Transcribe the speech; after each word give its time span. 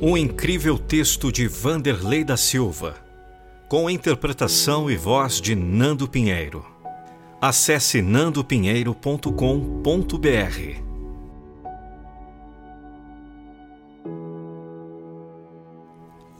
Um 0.00 0.16
incrível 0.16 0.78
texto 0.78 1.32
de 1.32 1.48
Vanderlei 1.48 2.22
da 2.22 2.36
Silva, 2.36 2.94
com 3.68 3.90
interpretação 3.90 4.88
e 4.88 4.96
voz 4.96 5.40
de 5.40 5.56
Nando 5.56 6.06
Pinheiro. 6.06 6.64
Acesse 7.40 8.00
nandopinheiro.com.br. 8.00 10.82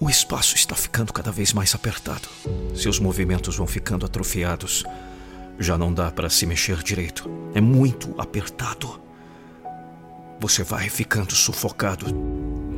O 0.00 0.08
espaço 0.08 0.54
está 0.54 0.76
ficando 0.76 1.12
cada 1.12 1.32
vez 1.32 1.52
mais 1.52 1.74
apertado. 1.74 2.28
Seus 2.76 3.00
movimentos 3.00 3.56
vão 3.56 3.66
ficando 3.66 4.06
atrofiados. 4.06 4.84
Já 5.58 5.76
não 5.76 5.92
dá 5.92 6.12
para 6.12 6.30
se 6.30 6.46
mexer 6.46 6.80
direito. 6.80 7.28
É 7.52 7.60
muito 7.60 8.14
apertado. 8.20 9.07
Você 10.40 10.62
vai 10.62 10.88
ficando 10.88 11.34
sufocado. 11.34 12.06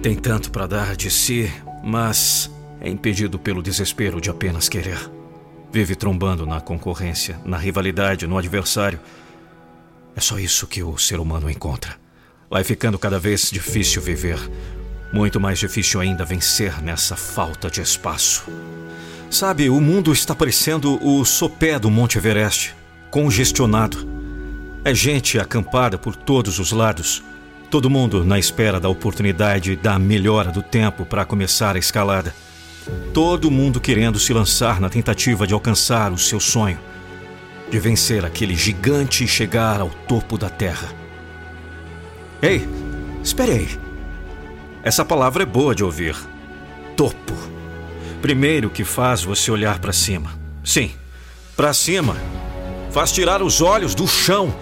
Tem 0.02 0.16
tanto 0.16 0.50
para 0.50 0.66
dar 0.66 0.96
de 0.96 1.10
si, 1.10 1.52
mas 1.84 2.50
é 2.80 2.88
impedido 2.88 3.38
pelo 3.38 3.62
desespero 3.62 4.20
de 4.20 4.30
apenas 4.30 4.68
querer. 4.68 4.98
Vive 5.70 5.94
trombando 5.94 6.46
na 6.46 6.60
concorrência, 6.60 7.38
na 7.44 7.58
rivalidade, 7.58 8.26
no 8.26 8.38
adversário. 8.38 8.98
É 10.16 10.20
só 10.20 10.38
isso 10.38 10.66
que 10.66 10.82
o 10.82 10.96
ser 10.98 11.20
humano 11.20 11.50
encontra. 11.50 11.96
Vai 12.48 12.64
ficando 12.64 12.98
cada 12.98 13.18
vez 13.18 13.50
difícil 13.50 14.02
viver. 14.02 14.38
Muito 15.12 15.38
mais 15.38 15.58
difícil 15.58 16.00
ainda 16.00 16.24
vencer 16.24 16.82
nessa 16.82 17.14
falta 17.14 17.70
de 17.70 17.80
espaço. 17.80 18.44
Sabe, 19.30 19.70
o 19.70 19.80
mundo 19.80 20.12
está 20.12 20.34
parecendo 20.34 20.98
o 21.06 21.24
sopé 21.24 21.78
do 21.78 21.88
Monte 21.88 22.18
Everest, 22.18 22.74
congestionado. 23.10 24.08
É 24.84 24.92
gente 24.92 25.38
acampada 25.38 25.96
por 25.96 26.16
todos 26.16 26.58
os 26.58 26.72
lados. 26.72 27.22
Todo 27.70 27.88
mundo 27.88 28.24
na 28.24 28.36
espera 28.36 28.80
da 28.80 28.88
oportunidade 28.88 29.76
da 29.76 29.96
melhora 29.96 30.50
do 30.50 30.60
tempo 30.60 31.06
para 31.06 31.24
começar 31.24 31.76
a 31.76 31.78
escalada. 31.78 32.34
Todo 33.14 33.48
mundo 33.48 33.80
querendo 33.80 34.18
se 34.18 34.32
lançar 34.32 34.80
na 34.80 34.88
tentativa 34.90 35.46
de 35.46 35.54
alcançar 35.54 36.10
o 36.10 36.18
seu 36.18 36.40
sonho, 36.40 36.80
de 37.70 37.78
vencer 37.78 38.24
aquele 38.24 38.56
gigante 38.56 39.22
e 39.22 39.28
chegar 39.28 39.80
ao 39.80 39.88
topo 39.88 40.36
da 40.36 40.50
Terra. 40.50 40.88
Ei, 42.42 42.68
espere 43.22 43.52
aí. 43.52 43.78
Essa 44.82 45.04
palavra 45.04 45.44
é 45.44 45.46
boa 45.46 45.72
de 45.72 45.84
ouvir. 45.84 46.16
Topo. 46.96 47.36
Primeiro 48.20 48.68
que 48.68 48.82
faz 48.82 49.22
você 49.22 49.48
olhar 49.48 49.78
para 49.78 49.92
cima. 49.92 50.32
Sim, 50.64 50.90
para 51.56 51.72
cima. 51.72 52.16
Faz 52.90 53.12
tirar 53.12 53.40
os 53.42 53.60
olhos 53.60 53.94
do 53.94 54.08
chão 54.08 54.52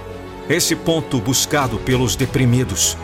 esse 0.49 0.75
ponto 0.75 1.21
buscado 1.21 1.79
pelos 1.79 2.17
deprimidos. 2.17 2.97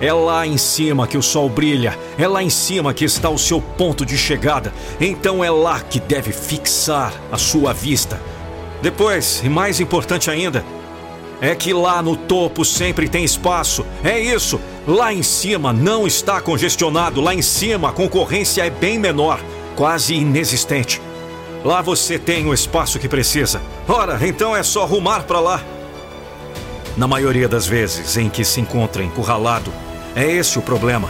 É 0.00 0.12
lá 0.12 0.46
em 0.46 0.56
cima 0.56 1.06
que 1.06 1.16
o 1.16 1.22
sol 1.22 1.48
brilha, 1.48 1.98
é 2.18 2.26
lá 2.26 2.42
em 2.42 2.50
cima 2.50 2.92
que 2.92 3.04
está 3.04 3.30
o 3.30 3.38
seu 3.38 3.60
ponto 3.60 4.04
de 4.04 4.18
chegada. 4.18 4.72
Então 5.00 5.44
é 5.44 5.50
lá 5.50 5.80
que 5.80 6.00
deve 6.00 6.32
fixar 6.32 7.12
a 7.30 7.38
sua 7.38 7.72
vista. 7.72 8.20
Depois, 8.80 9.42
e 9.44 9.48
mais 9.48 9.78
importante 9.78 10.28
ainda, 10.28 10.64
é 11.40 11.54
que 11.54 11.72
lá 11.72 12.02
no 12.02 12.16
topo 12.16 12.64
sempre 12.64 13.08
tem 13.08 13.24
espaço. 13.24 13.84
É 14.02 14.18
isso. 14.18 14.60
Lá 14.86 15.12
em 15.12 15.22
cima 15.22 15.72
não 15.72 16.06
está 16.06 16.40
congestionado. 16.40 17.20
Lá 17.20 17.34
em 17.34 17.42
cima 17.42 17.90
a 17.90 17.92
concorrência 17.92 18.64
é 18.64 18.70
bem 18.70 18.98
menor, 18.98 19.40
quase 19.76 20.14
inexistente. 20.14 21.00
Lá 21.64 21.80
você 21.80 22.18
tem 22.18 22.46
o 22.46 22.54
espaço 22.54 22.98
que 22.98 23.08
precisa. 23.08 23.62
Ora, 23.88 24.18
então 24.26 24.54
é 24.56 24.64
só 24.64 24.84
rumar 24.84 25.24
para 25.24 25.38
lá. 25.38 25.62
Na 26.96 27.08
maioria 27.08 27.48
das 27.48 27.66
vezes 27.66 28.16
em 28.18 28.28
que 28.28 28.44
se 28.44 28.60
encontra 28.60 29.02
encurralado, 29.02 29.72
é 30.14 30.30
esse 30.30 30.58
o 30.58 30.62
problema. 30.62 31.08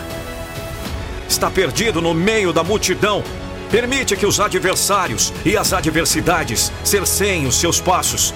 Está 1.29 1.51
perdido 1.51 2.01
no 2.01 2.15
meio 2.15 2.53
da 2.53 2.63
multidão. 2.63 3.23
Permite 3.69 4.17
que 4.17 4.27
os 4.27 4.39
adversários 4.39 5.33
e 5.45 5.57
as 5.57 5.73
adversidades 5.73 6.71
cerceiem 6.85 7.47
os 7.47 7.57
seus 7.57 7.81
passos. 7.81 8.33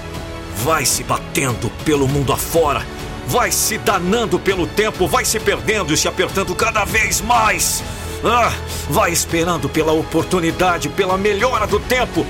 Vai 0.64 0.84
se 0.84 1.04
batendo 1.04 1.70
pelo 1.84 2.08
mundo 2.08 2.32
afora. 2.32 2.84
Vai 3.28 3.52
se 3.52 3.78
danando 3.78 4.38
pelo 4.38 4.66
tempo, 4.66 5.06
vai 5.06 5.24
se 5.24 5.38
perdendo 5.38 5.92
e 5.92 5.96
se 5.96 6.08
apertando 6.08 6.54
cada 6.54 6.84
vez 6.84 7.20
mais. 7.20 7.82
Ah, 8.24 8.52
vai 8.88 9.12
esperando 9.12 9.68
pela 9.68 9.92
oportunidade, 9.92 10.88
pela 10.88 11.16
melhora 11.16 11.66
do 11.66 11.78
tempo. 11.78 12.26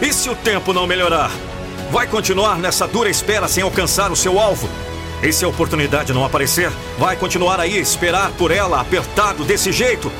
E 0.00 0.12
se 0.12 0.28
o 0.28 0.36
tempo 0.36 0.72
não 0.72 0.86
melhorar? 0.86 1.30
Vai 1.90 2.06
continuar 2.06 2.56
nessa 2.56 2.86
dura 2.86 3.10
espera 3.10 3.48
sem 3.48 3.64
alcançar 3.64 4.12
o 4.12 4.16
seu 4.16 4.38
alvo? 4.38 4.68
E 5.24 5.32
se 5.32 5.44
a 5.44 5.48
oportunidade 5.48 6.12
não 6.12 6.24
aparecer, 6.24 6.70
vai 6.96 7.16
continuar 7.16 7.58
aí 7.58 7.76
esperar 7.76 8.30
por 8.32 8.52
ela 8.52 8.80
apertado 8.80 9.44
desse 9.44 9.72
jeito? 9.72 10.10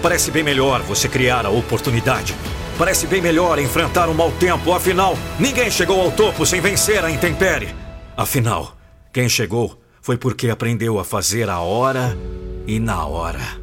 Parece 0.00 0.30
bem 0.30 0.44
melhor 0.44 0.80
você 0.82 1.08
criar 1.08 1.44
a 1.44 1.50
oportunidade. 1.50 2.36
Parece 2.78 3.08
bem 3.08 3.20
melhor 3.20 3.58
enfrentar 3.58 4.08
um 4.08 4.14
mau 4.14 4.30
tempo, 4.30 4.72
afinal, 4.72 5.18
ninguém 5.40 5.72
chegou 5.72 6.00
ao 6.00 6.12
topo 6.12 6.46
sem 6.46 6.60
vencer 6.60 7.04
a 7.04 7.10
intempérie. 7.10 7.74
Afinal, 8.16 8.76
quem 9.12 9.28
chegou 9.28 9.76
foi 10.00 10.16
porque 10.16 10.50
aprendeu 10.50 11.00
a 11.00 11.04
fazer 11.04 11.50
a 11.50 11.58
hora 11.58 12.16
e 12.64 12.78
na 12.78 13.04
hora. 13.04 13.60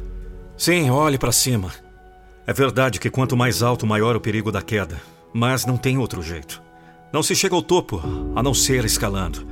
Sim, 0.58 0.90
olhe 0.90 1.16
para 1.16 1.32
cima. 1.32 1.72
É 2.46 2.52
verdade 2.52 3.00
que 3.00 3.08
quanto 3.08 3.34
mais 3.34 3.62
alto, 3.62 3.86
maior 3.86 4.14
o 4.14 4.20
perigo 4.20 4.52
da 4.52 4.60
queda, 4.60 5.00
mas 5.32 5.64
não 5.64 5.78
tem 5.78 5.96
outro 5.96 6.22
jeito. 6.22 6.62
Não 7.12 7.24
se 7.24 7.34
chega 7.34 7.56
ao 7.56 7.62
topo 7.62 8.00
a 8.36 8.42
não 8.42 8.54
ser 8.54 8.84
escalando. 8.84 9.46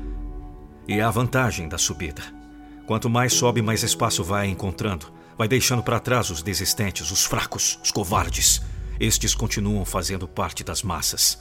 E 0.87 0.95
é 0.95 1.03
a 1.03 1.11
vantagem 1.11 1.69
da 1.69 1.77
subida. 1.77 2.23
Quanto 2.87 3.11
mais 3.11 3.33
sobe, 3.33 3.61
mais 3.61 3.83
espaço 3.83 4.23
vai 4.23 4.47
encontrando. 4.49 5.13
Vai 5.37 5.49
deixando 5.49 5.83
para 5.83 6.01
trás 6.01 6.31
os 6.31 6.43
desistentes, 6.43 7.11
os 7.11 7.25
fracos, 7.25 7.79
os 7.83 7.91
covardes. 7.91 8.63
Estes 9.01 9.35
continuam 9.35 9.85
fazendo 9.85 10.29
parte 10.29 10.63
das 10.63 10.83
massas. 10.83 11.39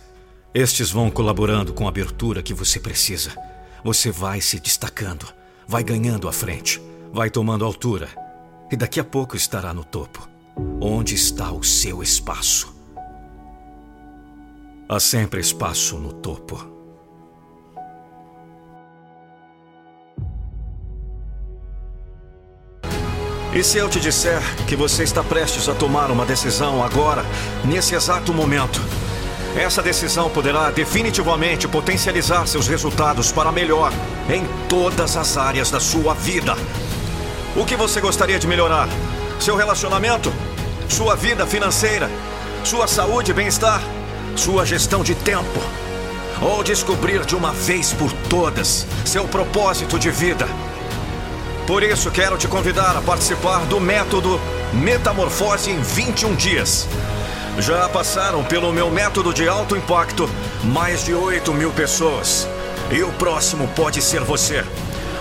Estes 0.53 0.89
vão 0.89 1.11
colaborando 1.11 1.71
com 1.71 1.85
a 1.85 1.89
abertura 1.89 2.41
que 2.41 2.53
você 2.53 2.79
precisa. 2.79 3.35
Você 3.83 4.11
vai 4.11 4.41
se 4.41 4.59
destacando, 4.59 5.31
vai 5.67 5.83
ganhando 5.83 6.27
a 6.27 6.33
frente, 6.33 6.81
vai 7.13 7.29
tomando 7.29 7.63
altura. 7.63 8.09
E 8.71 8.75
daqui 8.75 8.99
a 8.99 9.03
pouco 9.03 9.35
estará 9.35 9.73
no 9.73 9.83
topo. 9.83 10.27
Onde 10.81 11.13
está 11.13 11.51
o 11.51 11.63
seu 11.63 12.01
espaço? 12.01 12.76
Há 14.89 15.01
sempre 15.01 15.41
espaço 15.41 15.97
no 15.97 16.13
topo. 16.13 16.65
E 23.53 23.61
se 23.61 23.77
eu 23.77 23.89
te 23.89 23.99
disser 23.99 24.41
que 24.65 24.77
você 24.77 25.03
está 25.03 25.21
prestes 25.21 25.67
a 25.67 25.75
tomar 25.75 26.09
uma 26.09 26.25
decisão 26.25 26.81
agora, 26.81 27.25
nesse 27.65 27.95
exato 27.95 28.33
momento? 28.33 28.79
Essa 29.57 29.81
decisão 29.81 30.29
poderá 30.29 30.71
definitivamente 30.71 31.67
potencializar 31.67 32.47
seus 32.47 32.69
resultados 32.69 33.29
para 33.29 33.51
melhor 33.51 33.91
em 34.29 34.45
todas 34.69 35.17
as 35.17 35.35
áreas 35.35 35.69
da 35.69 35.81
sua 35.81 36.13
vida. 36.13 36.55
O 37.57 37.65
que 37.65 37.75
você 37.75 37.99
gostaria 37.99 38.39
de 38.39 38.47
melhorar? 38.47 38.87
Seu 39.37 39.57
relacionamento? 39.57 40.31
Sua 40.87 41.13
vida 41.15 41.45
financeira? 41.45 42.09
Sua 42.63 42.87
saúde 42.87 43.31
e 43.31 43.33
bem-estar? 43.33 43.81
Sua 44.37 44.65
gestão 44.65 45.03
de 45.03 45.15
tempo, 45.15 45.59
ou 46.41 46.63
descobrir 46.63 47.25
de 47.25 47.35
uma 47.35 47.51
vez 47.51 47.93
por 47.93 48.11
todas 48.29 48.85
seu 49.05 49.27
propósito 49.27 49.97
de 49.97 50.11
vida. 50.11 50.47
Por 51.65 51.81
isso, 51.83 52.11
quero 52.11 52.37
te 52.37 52.47
convidar 52.47 52.95
a 52.95 53.01
participar 53.01 53.65
do 53.65 53.79
método 53.79 54.39
Metamorfose 54.73 55.71
em 55.71 55.81
21 55.81 56.35
dias. 56.35 56.87
Já 57.59 57.89
passaram 57.89 58.43
pelo 58.43 58.71
meu 58.71 58.91
método 58.91 59.33
de 59.33 59.49
alto 59.49 59.75
impacto 59.75 60.29
mais 60.63 61.03
de 61.03 61.11
8 61.13 61.53
mil 61.53 61.71
pessoas. 61.71 62.47
E 62.91 63.01
o 63.01 63.11
próximo 63.13 63.67
pode 63.69 63.99
ser 64.01 64.21
você. 64.21 64.63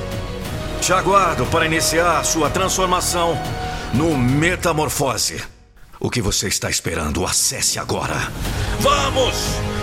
Te 0.82 0.92
aguardo 0.94 1.46
para 1.48 1.66
iniciar 1.66 2.24
sua 2.24 2.50
transformação 2.50 3.38
no 3.94 4.18
Metamorfose. 4.18 5.44
O 6.00 6.10
que 6.10 6.22
você 6.22 6.48
está 6.48 6.70
esperando? 6.70 7.26
Acesse 7.26 7.78
agora. 7.80 8.32
Vamos! 8.80 9.36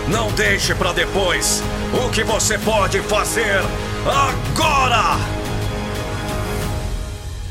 Não 0.08 0.32
deixe 0.32 0.74
para 0.74 0.92
depois 0.92 1.62
o 1.92 2.10
que 2.10 2.24
você 2.24 2.58
pode 2.58 3.00
fazer 3.02 3.60
agora! 4.04 5.16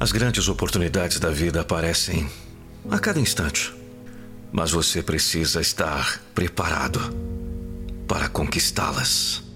As 0.00 0.12
grandes 0.12 0.48
oportunidades 0.48 1.20
da 1.20 1.30
vida 1.30 1.60
aparecem 1.60 2.26
a 2.90 2.98
cada 2.98 3.20
instante. 3.20 3.70
Mas 4.50 4.70
você 4.70 5.02
precisa 5.02 5.60
estar 5.60 6.22
preparado 6.34 6.98
para 8.08 8.26
conquistá-las. 8.26 9.49